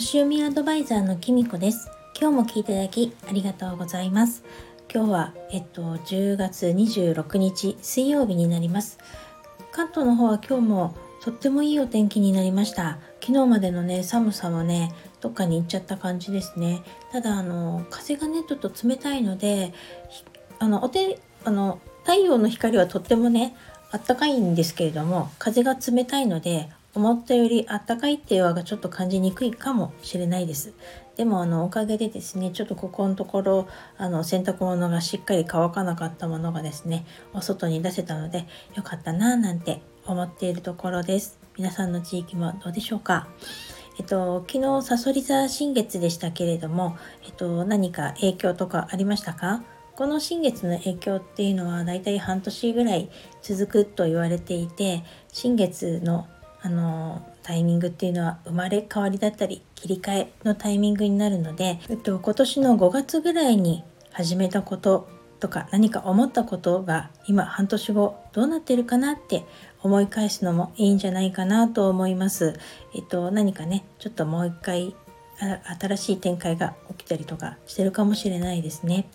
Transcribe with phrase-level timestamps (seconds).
[0.00, 1.90] 星読みアドバイザーのきみこです。
[2.18, 4.42] 今日も聞いていただきありがとうございます。
[4.90, 8.96] 今日はえっと10月26日水曜日になります。
[9.72, 12.96] 関東の方は今日もとってもいいお天気になりました。
[13.20, 16.80] 昨日までのね寒さはねどっかに行っちゃった感じですね。
[17.12, 19.74] ただあの風がねちょっと冷たいので
[20.60, 23.54] あのお手あの太陽の光はとってもね
[23.90, 30.72] あったかいんですけれども風が冷たいので思ったよりあったかいっていうのがちょっと感じにくいかもしれないです。
[31.16, 33.68] でもあのおかげでですねちょっとここのところ
[33.98, 37.04] あの洗濯物がしっかり乾かなかったものがですね
[37.34, 41.38] お外に出せたのでよかったなぁなんて思っているところです。
[41.56, 43.28] 皆さんの地域もどうでしょうか？
[43.98, 46.96] えっと、昨日さそり座新月でしたけれども、
[47.26, 49.62] えっと、何か影響とかありましたか？
[49.94, 53.10] この新月の影響っていうのはだいたい半年ぐらい
[53.42, 56.26] 続くと言われていて新月の
[56.62, 65.08] あのタイミングっていうのは生まれ変わりだったり切り替えのタイミングになるので、えっと、今年の5月ぐらいに始めたこと
[65.40, 69.44] とか何か思ったことが今半年後どうなってるかなって
[69.82, 72.58] 思い返すのもいいんじゃないかなと思います。
[72.94, 74.94] えっと、何かねちょっともう一回
[75.80, 79.08] 新しい展開が起きたりとかしてるかもしれないですね。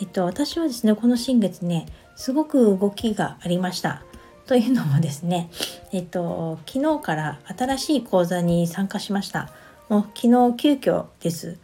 [0.00, 4.02] えっと、私はですねこの新月ねすごく動きがありました。
[4.50, 5.48] というのもですね、
[5.94, 9.48] えっと、昨日から新しい講座に参加しました。
[9.88, 11.56] もう昨日急遽です。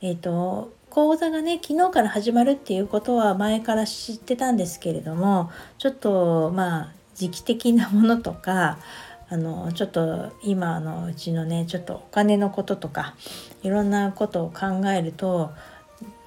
[0.00, 8.78] えっと、講座がね、昨日から始まるっていうことは前から知ってたんですけれども、ちょっとまあ時期的なものとか、
[9.28, 13.14] あのちょっと今のうちのねちょっとお金のこととか
[13.62, 15.52] いろんなことを考えると、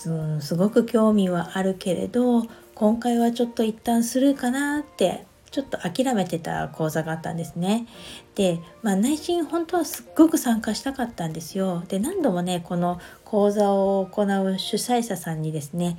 [0.05, 5.25] うん、すごく興味はあるけれど今回はちょっと一旦するかなって
[5.55, 7.87] ちょっと諦めてた講座があったんですね。
[8.35, 11.85] で、まあ、内心本当はすっごく参加したかったんですよ。
[11.87, 15.97] で何度もねこの講座を行う主催者さんにですね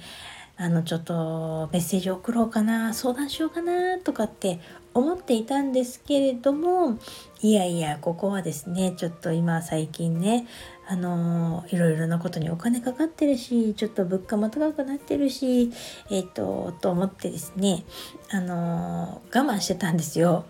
[0.59, 4.61] あのちょっとメッセージ送ろうかな相談しようかなとかって
[4.97, 6.99] 思っていたんですけれども
[7.43, 10.47] いやいやここはですねちょっと今最近ね
[10.89, 15.71] あのいろいろなことにお金かかってるしちょっと物価も高くなってるし
[16.11, 17.85] えっ、ー、とと思ってですね
[18.31, 20.47] あの我慢してたんですよ。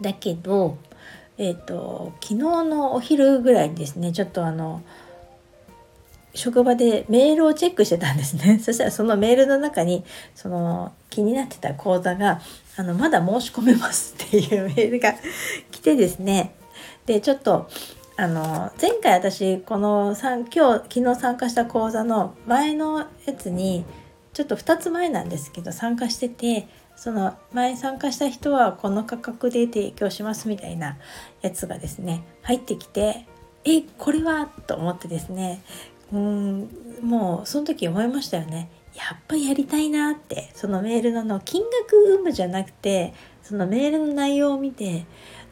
[0.00, 0.78] だけど
[1.38, 4.82] えっ、ー、と昨日のお昼ぐらいにですねちょっとあの
[6.34, 8.58] 職場でメールをチェックしてたんですね。
[8.64, 10.04] そしたらそのメールの中に
[10.34, 12.40] その気になってた講座が
[12.76, 15.14] あのまだ申し込めますっていうメールが
[15.70, 16.54] 来てですね。
[17.06, 17.68] でちょっと
[18.16, 23.84] あの前回私この今日昨日参加した講座の前のやつに
[24.32, 30.98] ちょっと2つ前なんですけど参加しててその前参加した人はこの価格で提供しますみたいな
[31.40, 33.26] やつがですね入ってきて
[33.64, 34.46] えこれは？
[34.66, 35.62] と思ってですね。
[36.12, 36.68] うん
[37.02, 38.70] もうその時思いましたよね。
[38.94, 40.50] やっぱやりたいなって。
[40.54, 45.06] そのメールのの金額有無じゃなくてそのメールの内容を見て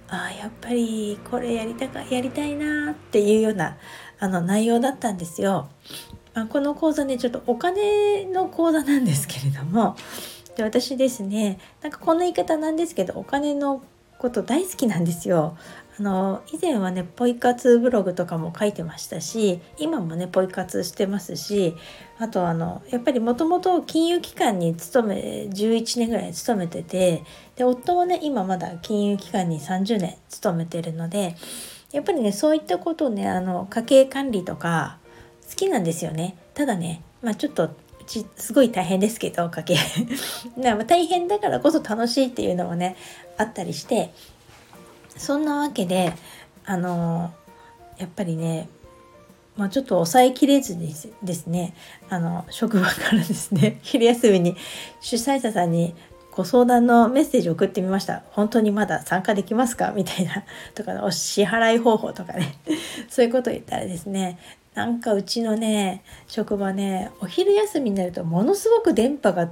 [0.09, 3.76] ああやっぱりこれやりたかやりたいなっていうような
[4.19, 5.69] あの内容だったんですよ。
[6.34, 9.97] まあ、この講座ねちょっとお金の講座なんですけれども。
[10.56, 13.82] で私ですねなんかこんな言い方なんですけどお金の
[14.20, 15.56] こと大好きなんですよ。
[15.98, 21.75] あの以前はねポイ活ブログとかも書いてましたし今もねポイ活してますし
[22.19, 27.22] あとあのやっぱりもともと金融機関に勤め11年ぐらい勤めてて
[27.56, 31.36] で夫もね今まだ金融機関に30年勤めてるので
[31.92, 34.98] やっぱりねそういったことをねあの家計管理とか
[35.50, 37.70] 好きなんですよねただねまあちょっと
[38.10, 39.76] ちすごい大変ですけど家計
[40.87, 42.97] 大変だからこそ楽しいっていうのもね
[43.38, 44.12] あったりして
[45.16, 46.12] そんなわけで
[46.65, 47.32] あの
[47.98, 48.69] やっぱりね
[49.56, 51.75] まあ、ちょっと抑えきれずにですね
[52.09, 54.56] あの職場からですね 昼休みに
[55.03, 55.94] 主催者さんに
[56.32, 58.22] ご相談のメッセージを送ってみました。
[58.31, 59.92] 本当にまだ参加できますか？
[59.95, 62.54] みたいなとかお支払い方法とかね。
[63.10, 64.39] そういうことを言ったらですね
[64.74, 69.50] なんかうちのね職場ねお昼休みになるとものすごく電波が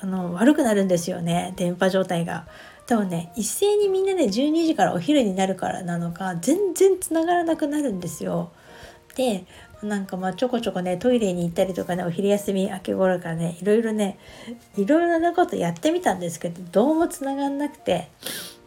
[0.00, 2.46] あの悪くなるんですよね電波状態が。
[2.86, 8.50] 多分ね一斉にみんなで12時からお昼になるからなのか全然つながらなくなるんですよ。
[9.14, 9.44] で
[9.82, 14.18] なんかまあちょこちょこねトイレに行ったりとかねお昼休み明け頃からねいろいろね
[14.76, 18.08] いろいろなことやってみたんですけどどうもつながんなくて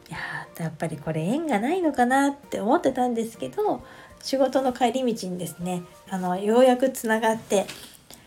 [0.10, 0.20] いや
[0.60, 3.84] やっぱりこれ縁がないのかなって思ってたんですけど
[4.24, 7.66] 仕事の帰り道にですねあのようやくつながって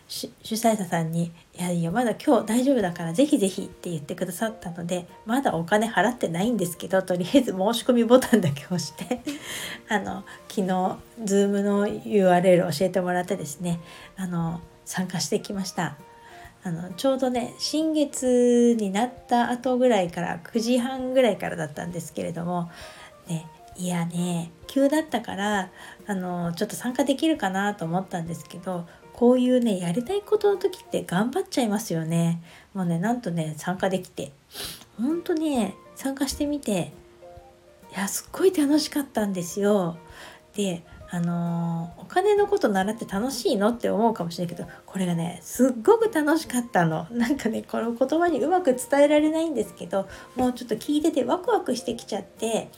[0.06, 9.20] 主催者さんに「いやいやまだ今日大丈夫だからぜひぜひ」って言ってくださったのでまだお金払ってないんですけどとりあえず申し込みボタンだけ押して
[9.88, 10.66] あの昨日
[11.22, 13.80] Zoom の URL 教えてもらってですね
[14.16, 15.96] あの参加してきました。
[16.66, 22.70] あのちょうどね新月になった後ぐらいから9時半ぐらいからだったんですけれども
[23.28, 25.70] ねいやね急だったから
[26.06, 32.42] あのちょっと参加できるかなと思ったんですけどこういうねやりたいことの時って頑張っちゃいますよね。
[32.74, 34.32] もうねなんとね参加できて。
[34.96, 36.92] ほんとね参加してみて
[37.94, 39.96] いやすっごい楽しかったんですよ。
[40.56, 47.06] であの、お金のこと習って楽しいのって思うかもしれないけどこれがねすっごく楽しかったの。
[47.12, 52.68] なんかねこの言葉にうまく伝えられないんですけどもうちょっと聞いててワクワクしてきちゃって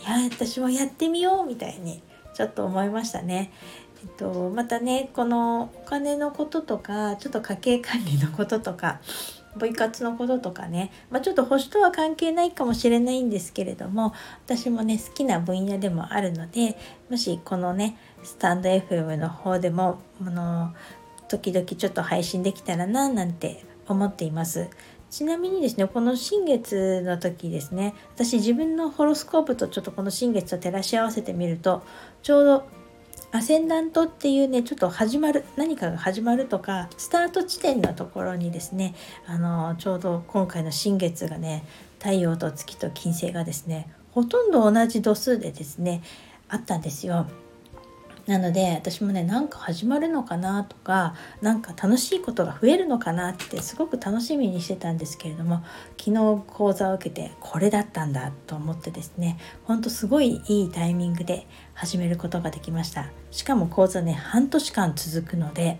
[0.00, 2.02] いや私もやってみようみたいに
[2.34, 3.52] ちょっと思いましたね。
[4.02, 9.00] えっと、またねこのお金のこととかちょっと家計管理のこととか
[9.56, 14.12] ボイ活のこととかね、まあ、ちょっと星とは関係ないかもしれないんですけれども
[14.44, 16.76] 私もね好きな分野でもあるので
[17.08, 20.74] もしこのねスタンド FM の方でもあの
[21.28, 24.68] 時々ちょっと配信できたらななんて思っています。
[25.14, 31.84] ちなみにですね、この新月の時ですね、私自分のホロスコープとちょっとこの新月と照らし合わせてみると、
[32.24, 32.64] ちょうど
[33.30, 38.94] アセンダントっていうねちょっと始まる何かが始まるとかスタート地点のところにですね
[39.26, 41.64] あのちょうど今回の新月がね
[42.00, 46.02] 太陽と月と金星がですねほとんど同じ度数でですね
[46.48, 47.28] あったんですよ。
[48.26, 55.62] なので私もねなんか始まるのかなとか何か楽しいことが増えるのかなってすごく楽しみにしてたんですけれども
[55.98, 63.10] 昨日講座を受けてこれだったんだと思ってですねほんとすごいいいタイミングで始めることができました。
[63.30, 65.78] しかも講座ね半年間続くので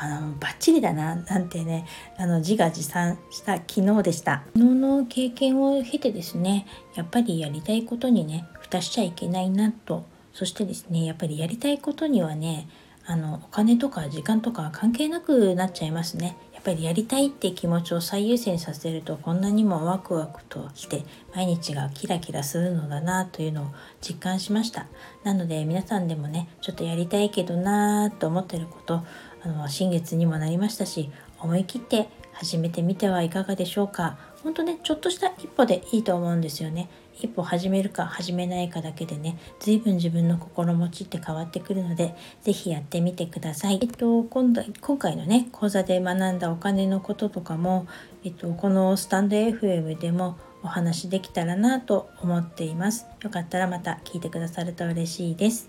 [0.00, 1.86] あのバッチリだななんてね
[2.16, 4.42] あの自画自賛した昨日でした。
[4.54, 10.04] 昨日の経験を経てですねやっぱりやりたいことにね蓋しちゃいけないなと
[10.38, 12.68] そしてですねやっぱりやりたいことにはね
[13.06, 16.36] あのお金とか時間とか関係なくなっちゃいますね。
[16.54, 21.02] やっぱりやりたいって気持ちを最優先させるとこんなにもワクワクとして
[21.34, 23.66] 毎日がキラキラするのだなというのを
[24.00, 24.86] 実感しました。
[25.24, 29.02] なので皆さんでもねちょっとやりたいけどなーと思ってること
[29.42, 31.10] あの新月にもなりましたし
[31.40, 34.16] 思い切って始めてみてはいかがでしょうか。
[34.44, 36.88] 本当ねちょっとした一歩でいいと思うんですよね。
[37.20, 43.78] 一歩始めるか始めないかだけでね随分自分の心持ちって変わってくるので是非やってみてください。
[43.82, 47.86] えっと今度今回のね講座で学んだお金のこととかも、
[48.24, 53.06] えっと、このスタンド FM でもお話できたらなと思っています。
[53.22, 55.66] よかったらまた聞いてくださると嬉しいです。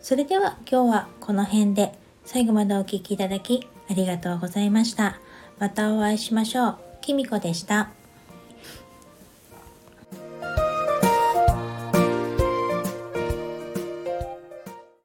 [0.00, 1.92] それでは今日はこの辺で
[2.24, 5.18] 最後までお聴きいただきありがとうございました。
[5.58, 6.78] またお会いしましょう。
[7.00, 7.99] きみこでした。